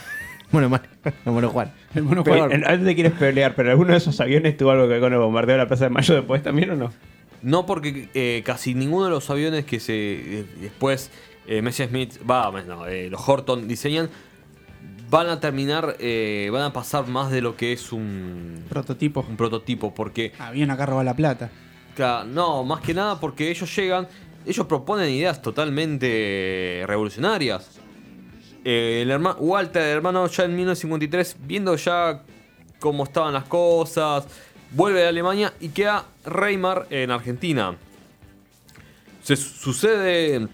Mono, 0.52 0.68
Mar- 0.68 0.90
el 1.04 1.32
mono 1.32 1.50
Juan. 1.52 1.72
El 1.94 2.02
mono 2.02 2.24
Juan. 2.24 2.52
en- 2.52 2.66
antes 2.66 2.84
te 2.84 2.96
quieres 2.96 3.12
pelear, 3.14 3.54
pero 3.54 3.70
¿alguno 3.70 3.92
de 3.92 3.98
esos 4.00 4.20
aviones 4.20 4.58
tuvo 4.58 4.72
algo 4.72 4.86
que 4.86 4.94
ver 4.94 5.00
con 5.02 5.14
el 5.14 5.20
bombardeo 5.20 5.54
de 5.54 5.62
la 5.62 5.68
Plaza 5.68 5.84
de 5.84 5.90
Mayo 5.92 6.16
después 6.16 6.42
también 6.42 6.72
o 6.72 6.76
no? 6.76 6.92
No 7.44 7.68
porque 7.68 8.10
eh, 8.16 8.42
casi 8.44 8.74
ninguno 8.74 9.06
de 9.06 9.12
los 9.12 9.30
aviones 9.30 9.66
que 9.66 9.80
se 9.80 9.94
eh, 9.94 10.46
después 10.60 11.12
eh, 11.52 11.62
Messerschmitt, 11.64 12.20
va, 12.30 12.52
no, 12.62 12.86
eh, 12.86 13.10
los 13.10 13.28
Horton 13.28 13.68
diseñan, 13.68 14.08
van 15.10 15.28
a 15.30 15.40
terminar, 15.40 15.96
eh, 16.00 16.48
van 16.54 16.62
a 16.62 16.72
pasar 16.72 17.08
más 17.08 17.32
de 17.32 17.42
lo 17.42 17.56
que 17.58 17.74
es 17.74 17.92
un, 17.92 18.64
Prototipo. 18.70 19.26
un 19.28 19.36
prototipo. 19.36 19.92
Porque 19.94 20.32
Ah, 20.38 20.52
bien 20.52 20.70
acá 20.70 20.86
roba 20.86 21.04
la 21.04 21.16
plata. 21.16 21.50
Claro, 21.96 22.26
no, 22.26 22.64
más 22.64 22.82
que 22.82 22.94
nada 22.94 23.20
porque 23.20 23.50
ellos 23.50 23.76
llegan, 23.76 24.08
ellos 24.46 24.66
proponen 24.68 25.10
ideas 25.10 25.42
totalmente 25.42 26.84
revolucionarias. 26.86 27.80
El 28.64 29.10
hermano, 29.10 29.38
Walter, 29.40 29.82
el 29.82 29.96
hermano, 29.98 30.28
ya 30.28 30.44
en 30.44 30.56
1953, 30.56 31.38
viendo 31.48 31.76
ya 31.76 32.22
cómo 32.80 33.06
estaban 33.06 33.34
las 33.34 33.46
cosas, 33.46 34.28
vuelve 34.72 35.00
de 35.00 35.08
Alemania 35.08 35.54
y 35.60 35.70
queda 35.70 36.06
Reymar 36.26 36.86
en 36.92 37.10
Argentina. 37.10 37.76
Se 39.24 39.36
su- 39.36 39.50
sucede, 39.74 40.48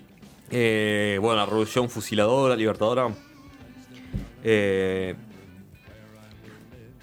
eh, 0.51 1.17
bueno, 1.21 1.37
la 1.37 1.45
revolución 1.45 1.89
fusiladora, 1.89 2.55
libertadora. 2.55 3.13
Eh, 4.43 5.15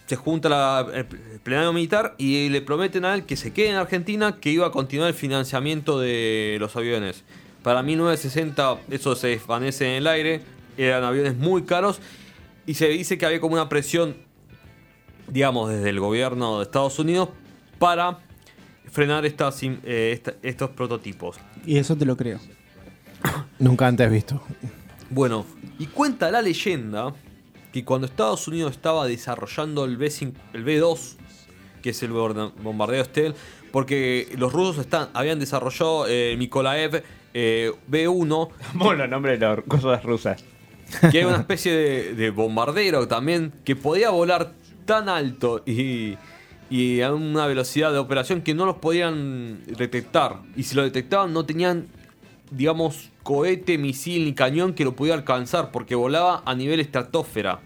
se 0.07 0.17
junta 0.17 0.87
el 0.93 1.07
plenario 1.41 1.73
militar 1.73 2.15
y 2.19 2.49
le 2.51 2.61
prometen 2.61 3.05
a 3.05 3.15
él 3.15 3.25
que 3.25 3.37
se 3.37 3.53
quede 3.53 3.71
en 3.71 3.77
Argentina, 3.77 4.39
que 4.41 4.51
iba 4.51 4.67
a 4.67 4.71
continuar 4.71 5.09
el 5.09 5.15
financiamiento 5.15 5.99
de 5.99 6.59
los 6.61 6.77
aviones. 6.77 7.25
Para 7.63 7.83
1960 7.83 8.81
eso 8.91 9.15
se 9.17 9.29
desvanece 9.29 9.87
en 9.87 9.93
el 9.95 10.07
aire, 10.07 10.43
eran 10.77 11.05
aviones 11.05 11.37
muy 11.37 11.63
caros 11.63 12.01
y 12.67 12.75
se 12.75 12.89
dice 12.89 13.17
que 13.19 13.27
había 13.27 13.41
como 13.41 13.55
una 13.55 13.69
presión, 13.69 14.17
digamos, 15.29 15.71
desde 15.71 15.89
el 15.89 16.01
gobierno 16.01 16.59
de 16.59 16.65
Estados 16.65 16.99
Unidos 16.99 17.31
para 17.79 18.19
frenar 18.91 19.25
eh, 19.25 20.23
estos 20.43 20.71
prototipos. 20.71 21.39
Y 21.65 21.79
eso 21.79 21.97
te 21.97 22.05
lo 22.05 22.17
creo. 22.17 22.39
Nunca 23.59 23.87
antes 23.87 24.11
visto. 24.11 24.43
Bueno, 25.11 25.47
y 25.79 25.87
cuenta 25.87 26.31
la 26.31 26.43
leyenda 26.43 27.13
que 27.73 27.85
cuando 27.85 28.07
Estados 28.07 28.47
Unidos 28.49 28.73
estaba 28.73 29.07
desarrollando 29.07 29.85
el, 29.85 29.99
B5 29.99 30.33
el 30.53 30.65
B2, 30.65 31.17
que 31.83 31.91
es 31.91 32.03
el 32.03 32.11
bombardeo 32.13 33.05
Stealth, 33.05 33.37
porque 33.71 34.29
los 34.37 34.53
rusos 34.53 34.79
están, 34.79 35.09
habían 35.15 35.39
desarrollado 35.39 36.07
eh, 36.07 36.37
Mikolaev 36.39 37.03
eh, 37.35 37.73
B1, 37.91 38.49
Vamos 38.75 38.99
los 38.99 39.09
nombres 39.09 39.41
de 39.41 39.47
las 39.47 39.61
cosas 39.63 40.03
rusas. 40.05 40.45
que 41.11 41.19
era 41.19 41.29
una 41.29 41.39
especie 41.39 41.73
de, 41.73 42.15
de 42.15 42.31
bombardero 42.31 43.09
también, 43.09 43.53
que 43.65 43.75
podía 43.75 44.11
volar 44.11 44.53
tan 44.85 45.09
alto 45.09 45.63
y, 45.65 46.17
y 46.73 47.01
a 47.03 47.13
una 47.13 47.47
velocidad 47.47 47.93
de 47.93 47.99
operación 47.99 48.43
que 48.43 48.55
no 48.55 48.67
los 48.67 48.77
podían 48.77 49.63
detectar. 49.67 50.41
Y 50.57 50.63
si 50.63 50.75
lo 50.75 50.83
detectaban 50.83 51.33
no 51.33 51.45
tenían, 51.45 51.89
digamos, 52.53 53.11
cohete, 53.23 53.79
misil 53.79 54.25
ni 54.25 54.35
cañón 54.35 54.75
que 54.75 54.85
lo 54.85 54.95
pudiera 54.95 55.19
alcanzar, 55.19 55.71
porque 55.71 55.95
volaba 55.95 56.43
a 56.45 56.55
nivel 56.55 56.81
estratosfera. 56.81 57.61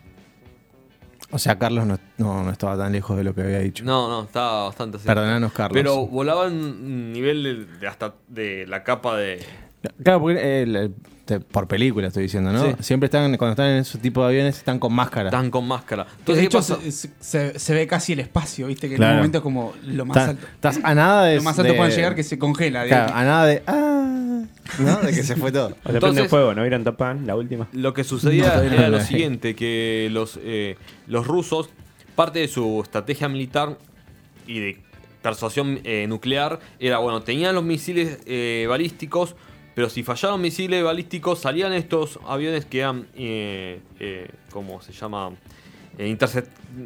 O 1.30 1.38
sea, 1.38 1.58
Carlos 1.58 1.86
no, 1.86 1.98
no, 2.18 2.44
no 2.44 2.50
estaba 2.50 2.78
tan 2.78 2.92
lejos 2.92 3.16
de 3.16 3.24
lo 3.24 3.34
que 3.34 3.42
había 3.42 3.58
dicho. 3.58 3.84
No, 3.84 4.08
no, 4.08 4.22
estaba 4.24 4.64
bastante 4.64 4.98
cerca. 4.98 5.14
Perdonanos, 5.14 5.52
Carlos. 5.52 5.74
Pero 5.74 6.06
volaba 6.06 6.46
en 6.46 6.54
un 6.54 7.12
nivel 7.12 7.42
de, 7.42 7.78
de 7.78 7.86
hasta 7.86 8.14
de 8.28 8.66
la 8.66 8.84
capa 8.84 9.16
de... 9.16 9.44
Claro, 10.02 10.20
porque 10.20 10.38
eh, 10.40 10.62
el- 10.62 10.94
te- 11.24 11.40
por 11.40 11.66
película 11.68 12.08
estoy 12.08 12.24
diciendo, 12.24 12.52
¿no? 12.52 12.62
Sí. 12.62 12.74
Siempre 12.80 13.06
están, 13.06 13.36
cuando 13.36 13.52
están 13.52 13.66
en 13.70 13.76
ese 13.78 13.98
tipo 13.98 14.20
de 14.22 14.28
aviones, 14.28 14.56
están 14.58 14.78
con 14.78 14.92
máscara. 14.92 15.30
Tan 15.30 15.50
con 15.50 15.66
máscara. 15.66 16.04
de 16.04 16.10
Entonces, 16.18 16.40
¿qué 16.42 16.46
hecho, 16.46 16.58
pasa? 16.58 16.78
se, 16.82 16.92
se- 16.92 17.10
se- 17.20 17.58
se 17.58 17.74
ve 17.74 17.86
casi 17.86 18.12
el 18.12 18.20
espacio, 18.20 18.66
¿viste? 18.68 18.88
Que 18.88 18.94
en 18.94 18.98
Claro. 18.98 19.12
un 19.14 19.16
momento 19.18 19.38
es 19.38 19.42
como 19.42 19.74
lo 19.84 20.04
más 20.06 20.16
Estás- 20.16 20.28
alto. 20.30 20.46
Estás 20.54 20.80
a 20.82 20.94
nada 20.94 21.24
de. 21.24 21.36
Lo 21.36 21.42
más 21.42 21.58
alto 21.58 21.72
de- 21.72 21.78
pueden 21.78 21.94
llegar 21.94 22.14
que 22.14 22.22
se 22.22 22.38
congela. 22.38 22.82
de- 22.82 22.88
Claro, 22.88 23.14
a 23.14 23.24
nada 23.24 23.46
de. 23.46 23.62
Ah, 23.66 24.42
¿no? 24.80 24.96
De 24.98 25.12
que 25.12 25.22
se 25.22 25.36
fue 25.36 25.50
todo. 25.52 25.68
O 25.70 25.70
se 25.70 25.76
prende 25.82 25.98
Entonces- 25.98 26.28
fuego, 26.30 26.54
¿no 26.54 26.62
vieron 26.62 26.84
Top 26.84 26.98
Gun, 26.98 27.26
la 27.26 27.36
última? 27.36 27.68
Lo 27.72 27.92
que 27.94 28.04
sucedía 28.04 28.44
todavía 28.50 28.70
no 28.70 28.76
era 28.76 28.88
lo 28.88 28.98
vi. 28.98 29.04
siguiente, 29.04 29.54
que 29.56 30.08
los, 30.12 30.38
eh, 30.42 30.76
los 31.06 31.26
rusos, 31.26 31.70
parte 32.14 32.38
de 32.40 32.48
su 32.48 32.80
estrategia 32.82 33.28
militar 33.28 33.78
y 34.46 34.60
de 34.60 34.80
persuasión 35.22 35.80
eh, 35.84 36.06
nuclear, 36.08 36.60
era, 36.78 36.98
bueno, 36.98 37.22
tenían 37.22 37.54
los 37.54 37.64
misiles 37.64 38.18
eh, 38.26 38.66
balísticos, 38.68 39.34
pero 39.76 39.90
si 39.90 40.02
fallaban 40.02 40.40
misiles 40.40 40.82
balísticos, 40.82 41.38
salían 41.38 41.74
estos 41.74 42.18
aviones 42.26 42.64
que 42.64 42.78
eran, 42.78 43.06
eh, 43.14 43.78
eh, 44.00 44.30
¿cómo 44.50 44.80
se 44.80 44.90
llama? 44.94 45.32
Eh, 45.98 46.16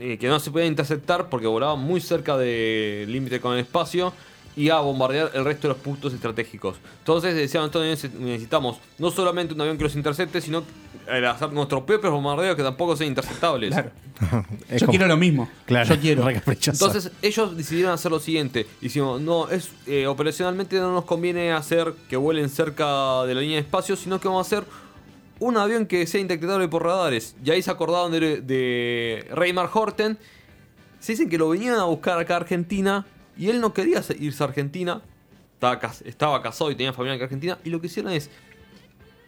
eh, 0.00 0.18
que 0.18 0.26
no 0.26 0.40
se 0.40 0.50
podían 0.50 0.70
interceptar 0.70 1.28
porque 1.28 1.46
volaban 1.46 1.78
muy 1.78 2.00
cerca 2.00 2.36
del 2.36 3.12
límite 3.12 3.40
con 3.40 3.52
el 3.52 3.60
espacio 3.60 4.12
y 4.56 4.70
a 4.70 4.80
bombardear 4.80 5.30
el 5.34 5.44
resto 5.44 5.68
de 5.68 5.74
los 5.74 5.82
puntos 5.84 6.12
estratégicos. 6.12 6.78
Entonces 6.98 7.36
decían, 7.36 7.62
entonces 7.62 8.12
necesitamos 8.12 8.78
no 8.98 9.12
solamente 9.12 9.54
un 9.54 9.60
avión 9.60 9.78
que 9.78 9.84
los 9.84 9.94
intercepte, 9.94 10.40
sino 10.40 10.64
eh, 11.08 11.26
hacer 11.26 11.52
nuestros 11.52 11.82
propios 11.82 12.12
bombardeos 12.12 12.56
que 12.56 12.62
tampoco 12.62 12.96
sean 12.96 13.08
interceptables. 13.08 13.70
Claro. 13.70 13.90
Yo 14.70 14.78
como- 14.80 14.90
quiero 14.90 15.06
lo 15.06 15.16
mismo. 15.16 15.48
Claro, 15.66 15.94
Yo 15.94 16.00
quiero. 16.00 16.28
Entonces 16.28 17.10
ellos 17.22 17.56
decidieron 17.56 17.92
hacer 17.92 18.10
lo 18.10 18.20
siguiente. 18.20 18.66
Hicimos, 18.82 19.20
no, 19.20 19.48
es 19.48 19.70
eh, 19.86 20.06
operacionalmente 20.06 20.76
no 20.78 20.92
nos 20.92 21.04
conviene 21.04 21.52
hacer 21.52 21.94
que 22.08 22.16
vuelen 22.16 22.48
cerca 22.50 23.22
de 23.24 23.34
la 23.34 23.40
línea 23.40 23.56
de 23.56 23.62
espacio, 23.62 23.96
sino 23.96 24.20
que 24.20 24.28
vamos 24.28 24.46
a 24.46 24.56
hacer 24.56 24.68
un 25.38 25.56
avión 25.56 25.86
que 25.86 26.06
sea 26.06 26.20
interceptable 26.20 26.68
por 26.68 26.84
radares. 26.84 27.34
Y 27.42 27.50
ahí 27.50 27.62
se 27.62 27.70
acordaron 27.70 28.12
de, 28.12 28.42
de 28.42 29.26
Reymar 29.32 29.70
Horten. 29.72 30.18
Se 30.98 31.12
dicen 31.12 31.30
que 31.30 31.38
lo 31.38 31.48
venían 31.48 31.76
a 31.76 31.84
buscar 31.84 32.18
acá 32.18 32.34
a 32.34 32.36
Argentina 32.38 33.06
y 33.38 33.48
él 33.48 33.58
no 33.60 33.72
quería 33.72 34.02
se- 34.02 34.16
irse 34.22 34.42
a 34.42 34.46
Argentina. 34.48 35.00
Estaba, 35.54 35.78
cas- 35.78 36.02
estaba 36.02 36.42
casado 36.42 36.70
y 36.70 36.74
tenía 36.74 36.92
familia 36.92 37.14
en 37.16 37.22
Argentina. 37.22 37.58
Y 37.64 37.70
lo 37.70 37.80
que 37.80 37.86
hicieron 37.86 38.12
es 38.12 38.28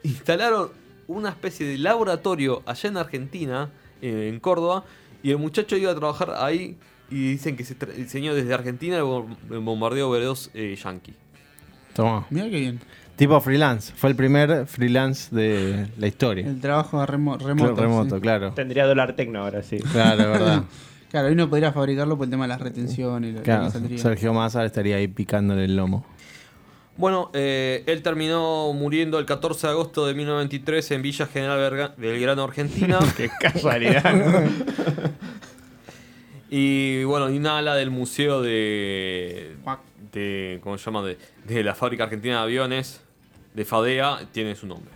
instalaron 0.03 0.71
una 1.13 1.29
especie 1.31 1.67
de 1.67 1.79
laboratorio 1.79 2.63
allá 2.67 2.89
en 2.89 2.97
Argentina, 2.97 3.71
eh, 4.01 4.29
en 4.33 4.41
Córdoba, 4.41 4.85
y 5.23 5.31
el 5.31 5.39
muchacho 5.39 5.77
iba 5.77 5.93
a 5.93 5.95
trabajar 5.95 6.35
ahí 6.39 6.77
y 7.11 7.31
dicen 7.33 7.57
que 7.57 7.65
se 7.65 7.79
tra- 7.79 7.93
diseñó 7.93 8.35
desde 8.35 8.53
Argentina 8.55 8.97
el, 8.97 9.03
bom- 9.05 9.37
el 9.51 9.59
bombardeo 9.61 10.11
B2 10.11 10.51
eh, 10.55 10.77
Yankee. 10.83 11.15
Toma. 11.95 12.27
Mira 12.31 12.49
qué 12.49 12.59
bien. 12.61 12.81
Tipo 13.17 13.39
freelance. 13.41 13.93
Fue 13.95 14.09
el 14.11 14.17
primer 14.17 14.67
freelance 14.67 15.35
de 15.35 15.87
la 15.99 16.07
historia. 16.07 16.47
El 16.47 16.61
trabajo 16.61 17.05
remo- 17.07 17.37
Claro, 17.37 17.55
remoto. 17.55 17.81
remoto, 17.83 18.15
sí. 18.17 18.21
claro. 18.23 18.53
Tendría 18.55 18.87
dólar 18.87 19.15
tecno 19.15 19.43
ahora, 19.43 19.63
sí. 19.63 19.79
Claro, 19.79 20.31
verdad. 20.31 20.65
Claro, 21.13 21.29
hoy 21.29 21.35
no 21.35 21.51
podría 21.51 21.71
fabricarlo 21.73 22.17
por 22.17 22.25
el 22.25 22.31
tema 22.31 22.45
de 22.45 22.49
las 22.49 22.61
retenciones 22.63 23.29
y 23.29 23.33
lo, 23.35 23.39
lo 23.41 23.45
Claro, 23.45 23.65
que 23.67 23.71
saldría. 23.73 23.99
Sergio 23.99 24.33
Massa 24.33 24.65
estaría 24.65 24.97
ahí 24.97 25.09
picándole 25.09 25.67
el 25.67 25.77
lomo. 25.77 26.07
Bueno, 26.97 27.31
eh, 27.33 27.83
él 27.87 28.03
terminó 28.03 28.73
muriendo 28.75 29.19
el 29.19 29.25
14 29.27 29.67
de 29.67 29.73
agosto 29.73 30.07
de 30.07 30.15
1923 30.15 30.91
en 30.91 31.03
Villa 31.03 31.27
General 31.27 31.59
Belga- 31.59 31.95
Belgrano, 31.97 32.45
Argentina. 32.45 32.99
Qué 33.17 33.31
casualidad. 33.41 34.13
¿no? 34.15 34.43
y 36.51 37.03
bueno, 37.05 37.31
y 37.31 37.39
una 37.39 37.59
ala 37.59 37.75
del 37.75 37.91
museo 37.91 38.43
de, 38.43 39.57
¿cómo 40.63 40.77
se 40.77 40.85
llama? 40.85 41.03
De, 41.03 41.19
de 41.47 41.65
la 41.65 41.75
fábrica 41.75 42.05
argentina 42.05 42.37
de 42.37 42.43
aviones, 42.43 43.01
de 43.55 43.65
FADEA, 43.65 44.29
tiene 44.33 44.55
su 44.55 44.67
nombre. 44.67 44.93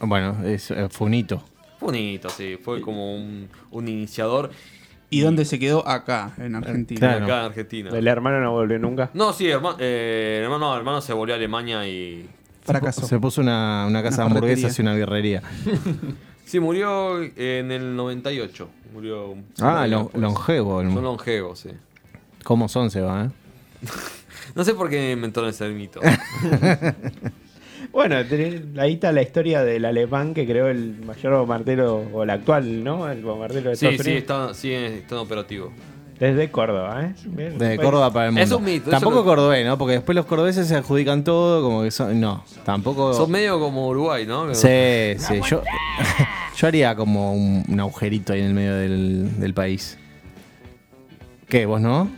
Bueno, 0.00 0.38
es, 0.46 0.70
eh, 0.70 0.88
fue 0.90 1.06
un 1.08 1.14
hito. 1.14 1.44
Sí. 2.30 2.58
Fue 2.62 2.80
como 2.80 3.14
un, 3.14 3.48
un 3.70 3.88
iniciador 3.88 4.50
¿Y 5.10 5.20
dónde 5.20 5.44
se 5.44 5.58
quedó? 5.58 5.86
Acá, 5.88 6.32
en 6.38 6.54
Argentina. 6.54 7.00
Claro. 7.00 7.24
acá 7.24 7.38
en 7.40 7.44
Argentina. 7.46 7.90
El 7.90 8.06
hermano 8.08 8.40
no 8.40 8.52
volvió 8.52 8.78
nunca. 8.78 9.10
No, 9.14 9.32
sí, 9.32 9.48
hermano, 9.48 9.76
eh, 9.80 10.40
hermano, 10.44 10.76
hermano 10.76 11.00
se 11.00 11.12
volvió 11.14 11.34
a 11.34 11.38
Alemania 11.38 11.86
y. 11.88 12.28
Fracasó. 12.62 13.06
Se 13.06 13.18
puso 13.18 13.40
una, 13.40 13.86
una 13.86 14.02
casa 14.02 14.24
Una 14.24 14.34
de 14.34 14.38
hamburguesas 14.38 14.78
y 14.78 14.82
una 14.82 14.94
birrería. 14.94 15.42
Sí, 16.44 16.60
murió 16.60 17.22
en 17.22 17.70
el 17.70 17.94
98. 17.94 18.70
Murió. 18.94 19.34
Ah, 19.60 19.86
longevo. 19.86 20.80
el- 20.80 20.90
Son 20.90 21.04
longevos, 21.04 21.58
sí. 21.58 21.68
¿Cómo 22.42 22.68
son, 22.70 22.90
Seba? 22.90 23.24
Eh? 23.26 23.30
No 24.54 24.64
sé 24.64 24.72
por 24.72 24.88
qué 24.88 25.12
inventó 25.12 25.46
ese 25.46 25.68
mito. 25.68 26.00
Bueno, 27.98 28.14
ahí 28.78 28.92
está 28.92 29.10
la 29.10 29.22
historia 29.22 29.64
del 29.64 29.84
alemán 29.84 30.32
que 30.32 30.46
creó 30.46 30.68
el 30.68 31.00
mayor 31.04 31.36
bombardero, 31.36 31.96
o 32.12 32.22
el 32.22 32.30
actual, 32.30 32.84
¿no? 32.84 33.10
El 33.10 33.24
bombardero 33.24 33.70
de 33.70 33.74
sí, 33.76 33.86
Estados 33.86 34.04
sí, 34.04 34.10
Unidos. 34.12 34.20
está, 34.22 34.54
sí, 34.54 34.72
está 34.72 35.14
en 35.16 35.20
operativo. 35.20 35.72
Desde 36.20 36.48
Córdoba, 36.48 37.06
¿eh? 37.06 37.14
Bien, 37.24 37.58
Desde 37.58 37.76
Córdoba 37.76 38.12
para 38.12 38.26
el 38.26 38.32
mundo. 38.34 38.44
Es 38.44 38.52
un 38.52 38.62
mito, 38.62 38.88
Tampoco 38.88 39.16
lo- 39.16 39.24
cordobés, 39.24 39.66
¿no? 39.66 39.76
Porque 39.76 39.94
después 39.94 40.14
los 40.14 40.26
cordobeses 40.26 40.68
se 40.68 40.76
adjudican 40.76 41.24
todo, 41.24 41.60
como 41.60 41.82
que 41.82 41.90
son. 41.90 42.20
No, 42.20 42.44
tampoco. 42.64 43.14
Son 43.14 43.28
medio 43.32 43.58
como 43.58 43.88
Uruguay, 43.88 44.24
¿no? 44.26 44.54
Sí, 44.54 45.16
sí. 45.18 45.40
Yo, 45.50 45.64
yo 46.56 46.66
haría 46.68 46.94
como 46.94 47.34
un, 47.34 47.64
un 47.68 47.80
agujerito 47.80 48.32
ahí 48.32 48.42
en 48.42 48.46
el 48.46 48.54
medio 48.54 48.76
del, 48.76 49.40
del 49.40 49.54
país. 49.54 49.98
¿Qué? 51.48 51.66
¿Vos 51.66 51.80
no? 51.80 52.08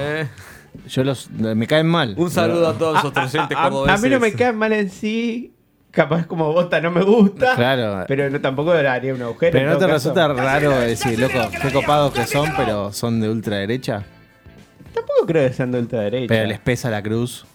Eh, 0.00 0.26
Yo 0.88 1.04
los. 1.04 1.30
Me 1.30 1.66
caen 1.66 1.86
mal. 1.86 2.14
un 2.16 2.30
saludo 2.30 2.68
a 2.68 2.74
todos 2.74 3.02
los 3.02 3.16
oyentes 3.16 3.56
cordobeses. 3.56 3.98
a 3.98 4.02
mí 4.02 4.12
no 4.12 4.20
me 4.20 4.32
cae 4.32 4.52
mal 4.52 4.72
en 4.72 4.90
sí. 4.90 5.52
Capaz 5.90 6.26
como 6.26 6.52
bota 6.52 6.80
no 6.80 6.90
me 6.90 7.02
gusta. 7.02 7.54
Claro. 7.54 8.04
Pero 8.08 8.28
no, 8.28 8.40
tampoco 8.40 8.72
haría 8.72 9.14
un 9.14 9.22
agujero. 9.22 9.52
Pero 9.52 9.70
no 9.70 9.76
te 9.76 9.86
caso. 9.86 9.94
resulta 9.94 10.28
raro 10.28 10.72
decir, 10.80 11.18
loco, 11.18 11.38
qué 11.62 11.72
copados 11.72 12.12
que 12.12 12.26
son, 12.26 12.50
pero 12.56 12.92
son 12.92 13.20
de 13.20 13.28
ultraderecha. 13.28 14.04
Tampoco 14.92 15.26
creo 15.26 15.48
que 15.48 15.54
sean 15.54 15.70
de 15.70 15.78
ultraderecha. 15.78 16.26
Pero 16.28 16.46
les 16.48 16.58
pesa 16.58 16.90
la 16.90 17.02
cruz. 17.02 17.46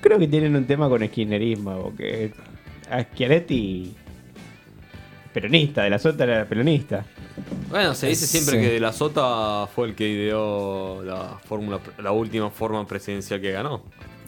Creo 0.00 0.18
que 0.18 0.26
tienen 0.26 0.56
un 0.56 0.64
tema 0.64 0.88
con 0.88 1.02
esquinerismo. 1.04 1.80
Porque 1.82 2.32
a 2.90 3.02
Schiaretti. 3.02 3.94
Peronista, 5.32 5.84
de 5.84 5.90
la 5.90 5.98
sota 5.98 6.24
era 6.24 6.44
peronista. 6.46 7.04
Bueno, 7.68 7.94
se 7.94 8.08
dice 8.08 8.26
siempre 8.26 8.56
Sí. 8.56 8.60
que 8.66 8.72
De 8.72 8.80
la 8.80 8.92
Sota 8.92 9.66
fue 9.74 9.88
el 9.88 9.94
que 9.94 10.08
ideó 10.08 11.02
la 11.04 11.38
fórmula, 11.46 11.80
la 11.98 12.12
última 12.12 12.50
forma 12.50 12.86
presidencial 12.86 13.40
que 13.40 13.50
ganó. 13.52 13.82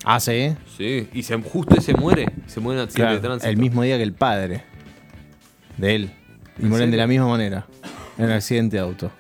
Ah, 0.04 0.20
sí. 0.20 0.54
Sí, 0.76 1.08
y 1.12 1.22
se, 1.22 1.40
justo 1.42 1.80
se 1.80 1.94
muere. 1.94 2.26
Se 2.46 2.60
muere 2.60 2.80
en 2.80 2.84
accidente 2.86 3.02
Claro, 3.02 3.14
de 3.16 3.20
tránsito. 3.28 3.50
el 3.50 3.56
mismo 3.56 3.82
día 3.82 3.96
que 3.96 4.02
el 4.02 4.12
padre 4.14 4.64
de 5.76 5.94
él. 5.94 6.10
Y 6.58 6.64
mueren 6.66 6.90
de 6.90 6.96
la 6.96 7.06
misma 7.06 7.28
manera. 7.28 7.66
En 8.18 8.26
un 8.26 8.32
accidente 8.32 8.76
de 8.76 8.82
auto. 8.82 9.10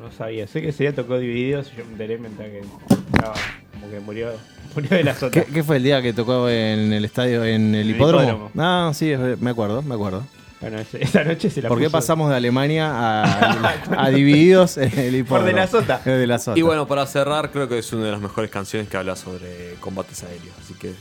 No 0.00 0.10
sabía. 0.10 0.46
Sé 0.46 0.60
que 0.62 0.68
ese 0.70 0.84
día 0.84 0.94
tocó 0.94 1.18
divididos 1.18 1.70
y 1.74 1.78
yo 1.78 1.84
me 1.84 1.92
enteré 1.92 2.18
mientras 2.18 2.48
que 2.48 2.60
estaba 2.60 3.34
como 3.72 3.90
que 3.90 4.00
murió, 4.00 4.30
murió 4.74 4.90
de 4.96 5.04
la 5.04 5.14
sota. 5.14 5.30
¿Qué, 5.44 5.52
qué 5.52 5.62
fue 5.62 5.76
el 5.76 5.82
día 5.84 6.02
que 6.02 6.12
tocó 6.12 6.48
en 6.48 6.92
el 6.92 7.04
estadio, 7.04 7.44
en 7.44 7.74
el 7.74 7.74
En 7.74 7.74
el 7.74 7.90
hipódromo? 7.90 8.22
hipódromo. 8.24 8.50
Ah, 8.56 8.90
sí, 8.94 9.12
me 9.40 9.50
acuerdo, 9.50 9.82
me 9.82 9.94
acuerdo. 9.94 10.24
Bueno, 10.60 10.78
ese- 10.80 11.02
esa 11.04 11.22
noche 11.24 11.50
se 11.50 11.62
la 11.62 11.68
¿Por 11.68 11.78
qué 11.78 11.84
puso- 11.86 11.92
pasamos 11.92 12.30
de 12.30 12.36
Alemania 12.36 12.90
a, 12.92 13.74
a 14.04 14.10
divididos 14.10 14.76
en 14.78 14.98
el 14.98 15.14
hipódromo? 15.14 15.46
De 15.46 15.52
la 15.52 15.66
Sota. 15.68 15.98
De 16.04 16.26
la 16.26 16.38
sota. 16.38 16.58
Y 16.58 16.62
bueno, 16.62 16.86
para 16.88 17.06
cerrar, 17.06 17.50
creo 17.52 17.68
que 17.68 17.78
es 17.78 17.92
una 17.92 18.06
de 18.06 18.12
las 18.12 18.20
mejores 18.20 18.50
canciones 18.50 18.88
que 18.88 18.96
habla 18.96 19.14
sobre 19.14 19.74
combates 19.80 20.24
aéreos. 20.24 20.54
Así 20.60 20.74
que 20.74 20.94